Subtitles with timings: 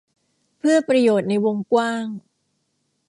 [0.57, 2.05] เพื่อประโยชน์ในวงกว้าง